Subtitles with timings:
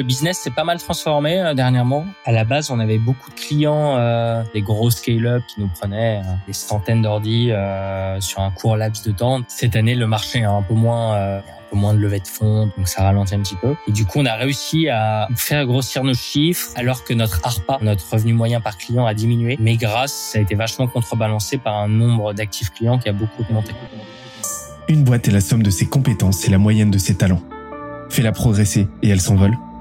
[0.00, 2.06] le business s'est pas mal transformé euh, dernièrement.
[2.24, 6.22] À la base, on avait beaucoup de clients, euh, des gros scale-up qui nous prenaient
[6.24, 7.50] euh, des centaines d'ordi
[8.20, 9.42] sur un court laps de temps.
[9.46, 11.42] Cette année, le marché est un peu moins, un
[11.76, 13.74] moins de levée de fonds, donc ça ralentit un petit peu.
[13.86, 17.78] Et du coup, on a réussi à faire grossir nos chiffres alors que notre ARPA,
[17.82, 19.58] notre revenu moyen par client, a diminué.
[19.60, 23.42] Mais grâce, ça a été vachement contrebalancé par un nombre d'actifs clients qui a beaucoup
[23.42, 23.72] augmenté.
[24.88, 27.42] Une boîte est la somme de ses compétences et la moyenne de ses talents.
[28.08, 29.56] Fais-la progresser et elle s'envole.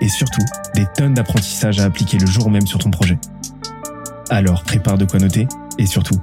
[0.00, 3.18] et surtout des tonnes d'apprentissages à appliquer le jour même sur ton projet.
[4.30, 5.46] Alors prépare de quoi noter
[5.78, 6.20] et surtout,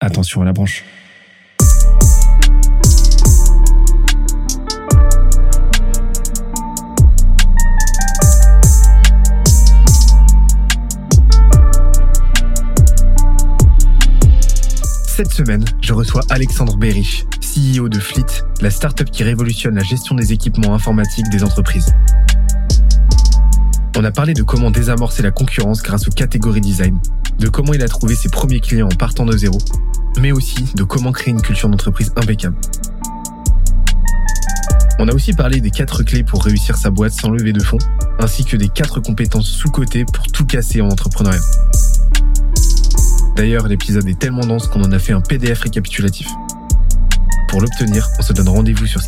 [0.00, 0.84] attention à la branche.
[15.18, 20.14] Cette semaine, je reçois Alexandre Berich, CEO de Fleet, la startup qui révolutionne la gestion
[20.14, 21.92] des équipements informatiques des entreprises.
[24.00, 27.00] On a parlé de comment désamorcer la concurrence grâce aux catégories design,
[27.40, 29.58] de comment il a trouvé ses premiers clients en partant de zéro,
[30.20, 32.54] mais aussi de comment créer une culture d'entreprise impeccable.
[35.00, 37.80] On a aussi parlé des quatre clés pour réussir sa boîte sans lever de fonds,
[38.20, 41.40] ainsi que des quatre compétences sous-cotées pour tout casser en entrepreneuriat.
[43.34, 46.28] D'ailleurs, l'épisode est tellement dense qu'on en a fait un PDF récapitulatif.
[47.48, 49.00] Pour l'obtenir, on se donne rendez-vous sur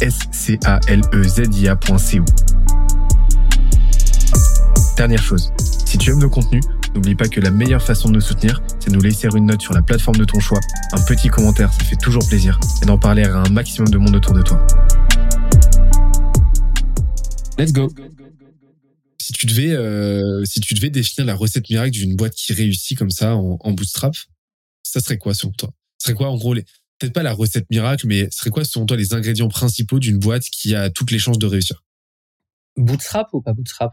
[0.00, 0.64] S-C-A-L-E-Z-I-A.co.
[4.96, 8.20] Dernière chose, si tu aimes nos contenus, n'oublie pas que la meilleure façon de nous
[8.22, 10.58] soutenir, c'est de nous laisser une note sur la plateforme de ton choix,
[10.92, 14.16] un petit commentaire, ça fait toujours plaisir, et d'en parler à un maximum de monde
[14.16, 14.66] autour de toi.
[17.58, 17.92] Let's go.
[19.20, 22.96] Si tu devais, euh, si tu devais définir la recette miracle d'une boîte qui réussit
[22.96, 24.14] comme ça en, en bootstrap,
[24.82, 25.68] ça serait quoi selon toi?
[25.98, 26.62] Ce serait quoi en gros les,
[26.98, 30.18] peut-être pas la recette miracle, mais ce serait quoi selon toi les ingrédients principaux d'une
[30.18, 31.84] boîte qui a toutes les chances de réussir?
[32.78, 33.92] Bootstrap ou pas bootstrap?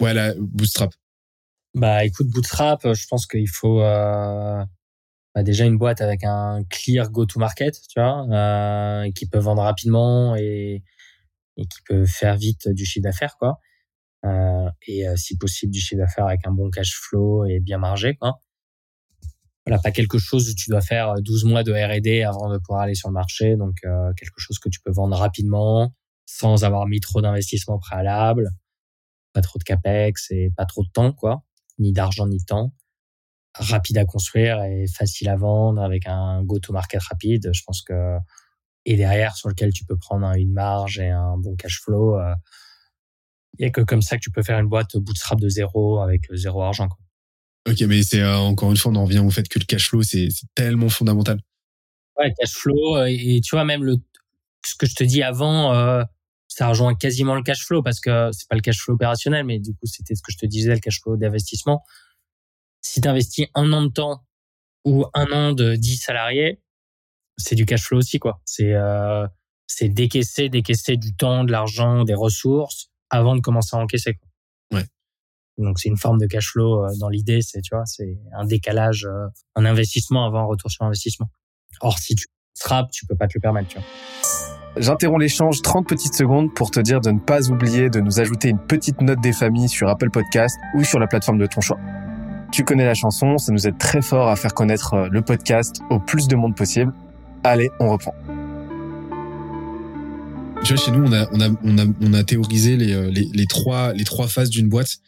[0.00, 0.92] Ouais, la bootstrap.
[1.74, 4.64] Bah écoute, Bootstrap, je pense qu'il faut euh,
[5.34, 10.34] bah, déjà une boîte avec un clear go-to-market, tu vois, euh, qui peut vendre rapidement
[10.36, 10.82] et,
[11.56, 13.58] et qui peut faire vite du chiffre d'affaires, quoi.
[14.26, 17.78] Euh, et euh, si possible du chiffre d'affaires avec un bon cash flow et bien
[17.78, 18.40] margé, quoi.
[19.66, 22.82] Voilà, pas quelque chose où tu dois faire 12 mois de R&D avant de pouvoir
[22.82, 25.94] aller sur le marché, donc euh, quelque chose que tu peux vendre rapidement
[26.26, 28.50] sans avoir mis trop d'investissement préalable,
[29.32, 31.44] pas trop de capex et pas trop de temps, quoi
[31.80, 32.74] ni d'argent ni de temps,
[33.54, 37.50] rapide à construire et facile à vendre avec un go-to-market rapide.
[37.52, 38.18] Je pense que
[38.86, 42.18] et derrière sur lequel tu peux prendre une marge et un bon cash flow.
[43.58, 46.00] Il y a que comme ça que tu peux faire une boîte bootstrap de zéro
[46.00, 46.88] avec zéro argent.
[46.88, 46.98] Quoi.
[47.68, 49.88] Ok, mais c'est euh, encore une fois, on en revient au fait que le cash
[49.88, 51.40] flow, c'est tellement fondamental.
[52.18, 53.96] Ouais, cash flow et, et, tu vois même le
[54.64, 56.02] ce que je te dis avant, euh,
[56.50, 59.60] ça rejoint quasiment le cash flow parce que c'est pas le cash flow opérationnel, mais
[59.60, 61.84] du coup, c'était ce que je te disais, le cash flow d'investissement.
[62.82, 64.26] Si tu investis un an de temps
[64.84, 66.60] ou un an de 10 salariés,
[67.36, 68.40] c'est du cash flow aussi, quoi.
[68.44, 69.26] C'est, euh,
[69.68, 74.28] c'est décaisser, décaisser du temps, de l'argent, des ressources avant de commencer à encaisser, quoi.
[74.78, 74.86] Ouais.
[75.56, 79.06] Donc, c'est une forme de cash flow dans l'idée, c'est, tu vois, c'est un décalage,
[79.54, 81.30] un investissement avant un retour sur investissement.
[81.80, 82.26] Or, si tu
[82.58, 84.39] trappes, tu peux pas te le permettre, tu vois.
[84.76, 88.48] J'interromps l'échange 30 petites secondes pour te dire de ne pas oublier de nous ajouter
[88.48, 91.78] une petite note des familles sur Apple Podcast ou sur la plateforme de ton choix.
[92.52, 95.98] Tu connais la chanson, ça nous aide très fort à faire connaître le podcast au
[95.98, 96.92] plus de monde possible.
[97.42, 98.14] Allez, on reprend.
[100.62, 103.28] Tu vois, chez nous, on a, on a, on a, on a théorisé les, les,
[103.32, 104.98] les trois, les trois phases d'une boîte,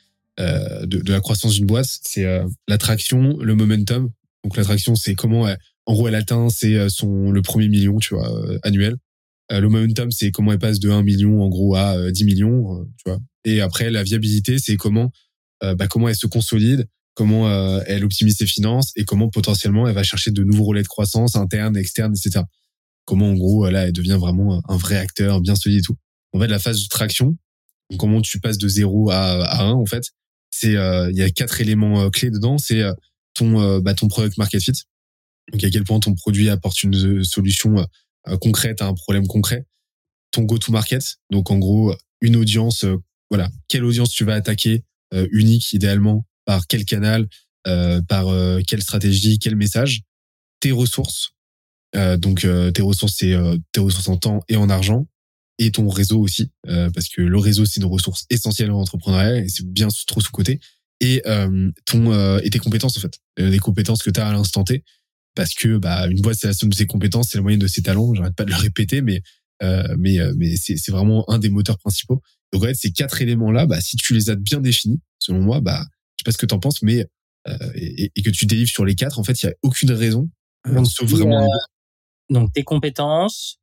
[0.41, 1.87] euh, de, la croissance d'une boîte.
[2.03, 4.11] C'est euh, l'attraction, le momentum.
[4.43, 8.15] Donc l'attraction, c'est comment, elle, en gros, elle atteint c'est son le premier million, tu
[8.15, 8.97] vois, euh, annuel.
[9.61, 13.11] Le momentum, c'est comment elle passe de 1 million en gros à 10 millions, tu
[13.11, 13.19] vois.
[13.45, 15.11] Et après, la viabilité, c'est comment,
[15.61, 17.51] bah, comment elle se consolide, comment
[17.83, 21.37] elle optimise ses finances et comment potentiellement elle va chercher de nouveaux relais de croissance
[21.37, 22.43] internes, externes, etc
[23.05, 25.97] comment en gros là elle devient vraiment un vrai acteur bien solide et tout.
[26.33, 27.37] En fait la phase de traction,
[27.99, 30.05] comment tu passes de 0 à, à 1 en fait,
[30.51, 32.93] c'est euh, il y a quatre éléments euh, clés dedans, c'est euh,
[33.35, 34.73] ton bah, ton product market fit.
[35.53, 37.87] Donc à quel point ton produit apporte une solution
[38.41, 39.67] concrète à un problème concret.
[40.31, 42.85] Ton go to market, donc en gros une audience
[43.31, 44.85] voilà, quelle audience tu vas attaquer
[45.31, 47.29] unique idéalement par quel canal,
[47.65, 48.27] par
[48.67, 50.03] quelle stratégie, quel message,
[50.61, 51.35] tes ressources.
[52.19, 53.37] donc tes ressources, c'est
[53.73, 55.07] tes ressources en temps et en argent
[55.59, 59.49] et ton réseau aussi, parce que le réseau c'est une ressource essentielle en entrepreneuriat et
[59.49, 60.61] c'est bien trop sous côté
[61.01, 61.23] et
[61.85, 64.85] ton et tes compétences en fait, les compétences que tu as à l'instant T
[65.35, 67.67] parce que bah une boîte c'est la somme de ses compétences, c'est la moyenne de
[67.67, 68.15] ses talents.
[68.15, 69.23] J'arrête pas de le répéter, mais
[69.63, 72.21] euh, mais euh, mais c'est c'est vraiment un des moteurs principaux.
[72.53, 75.41] Donc en fait, ces quatre éléments là, bah si tu les as bien définis, selon
[75.41, 75.85] moi, bah
[76.17, 77.07] je sais pas ce que t'en penses, mais
[77.49, 79.91] euh, et, et, que tu délivres sur les quatre, en fait, il y a aucune
[79.91, 80.31] raison,
[80.65, 81.49] donc, sauf vraiment.
[82.31, 83.59] donc tes compétences.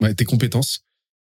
[0.00, 0.80] Ouais, tes compétences.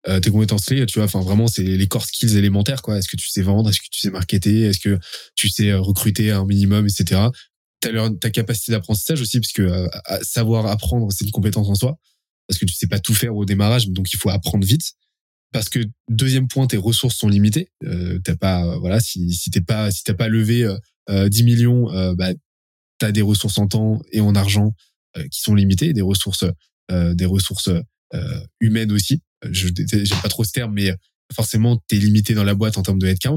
[0.08, 2.96] Euh, tes compétences clés, tu vois, enfin vraiment c'est les core skills élémentaires quoi.
[2.96, 5.00] Est-ce que tu sais vendre, est-ce que tu sais marketer, est-ce que
[5.34, 7.28] tu sais recruter un minimum, etc
[7.80, 9.88] ta capacité d'apprentissage aussi, parce que euh,
[10.22, 11.98] savoir apprendre, c'est une compétence en soi,
[12.48, 14.94] parce que tu sais pas tout faire au démarrage, donc il faut apprendre vite.
[15.52, 15.80] Parce que
[16.10, 17.70] deuxième point, tes ressources sont limitées.
[17.84, 20.68] Euh, t'as pas, euh, voilà, si si t'es pas, si t'as pas levé
[21.08, 22.32] euh, 10 millions, euh, bah
[22.98, 24.74] t'as des ressources en temps et en argent
[25.30, 26.44] qui sont limitées, des ressources,
[26.90, 27.70] des ressources
[28.60, 29.22] humaines aussi.
[29.50, 30.92] Je j'aime pas trop ce terme, mais
[31.34, 33.36] forcément t'es limité dans la boîte en termes de headcount.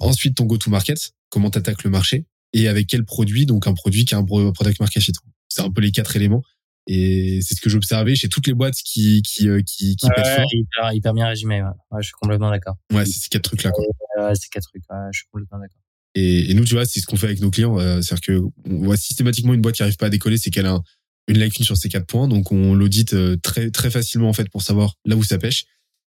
[0.00, 2.26] Ensuite, ton go-to-market, comment t'attaques le marché?
[2.52, 5.12] Et avec quel produit, donc un produit qui a un product market fit.
[5.48, 6.42] C'est un peu les quatre éléments.
[6.88, 10.36] Et c'est ce que j'observais chez toutes les boîtes qui qui euh, qui, qui ouais,
[10.36, 10.46] fort.
[10.52, 11.62] Hyper, hyper, bien résumé.
[11.62, 11.68] Ouais.
[11.92, 12.02] ouais.
[12.02, 12.76] je suis complètement d'accord.
[12.92, 13.70] Ouais, c'est ces quatre trucs là.
[13.70, 13.84] Quoi.
[14.18, 14.82] Ouais, ces quatre trucs.
[14.90, 15.80] Ouais, je suis complètement d'accord.
[16.14, 17.78] Et, et, nous, tu vois, c'est ce qu'on fait avec nos clients.
[17.78, 20.66] Euh, C'est-à-dire que on voit systématiquement une boîte qui arrive pas à décoller, c'est qu'elle
[20.66, 20.80] a
[21.28, 22.26] une lacune sur ces quatre points.
[22.26, 25.66] Donc on l'audite euh, très très facilement en fait pour savoir là où ça pêche.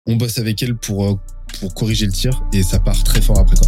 [0.06, 1.19] On bosse avec elle pour
[1.60, 3.68] pour corriger le tir et ça part très fort après quoi.